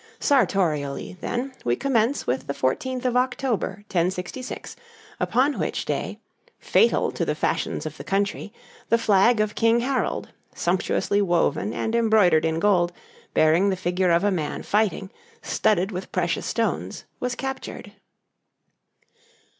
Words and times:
Sartorially, 0.19 1.15
then, 1.21 1.53
we 1.63 1.75
commence 1.75 2.25
with 2.25 2.47
the 2.47 2.55
14th 2.55 3.05
of 3.05 3.15
October, 3.15 3.85
1066, 3.91 4.75
upon 5.19 5.59
which 5.59 5.85
day, 5.85 6.19
fatal 6.57 7.11
to 7.11 7.23
the 7.23 7.35
fashions 7.35 7.85
of 7.85 7.97
the 7.97 8.03
country, 8.03 8.51
the 8.89 8.97
flag 8.97 9.39
of 9.39 9.53
King 9.53 9.81
Harold, 9.81 10.29
sumptuously 10.55 11.21
woven 11.21 11.71
and 11.71 11.93
embroidered 11.93 12.45
in 12.45 12.59
gold, 12.59 12.91
bearing 13.35 13.69
the 13.69 13.75
figure 13.75 14.09
of 14.09 14.23
a 14.23 14.31
man 14.31 14.63
fighting, 14.63 15.11
studded 15.43 15.91
with 15.91 16.11
precious 16.11 16.47
stones, 16.47 17.05
was 17.19 17.35
captured. 17.35 17.91